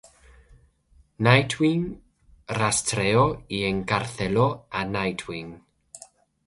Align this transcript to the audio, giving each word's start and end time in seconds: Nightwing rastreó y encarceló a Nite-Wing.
Nightwing 1.19 2.01
rastreó 2.47 3.45
y 3.47 3.65
encarceló 3.65 4.65
a 4.71 4.83
Nite-Wing. 4.83 5.61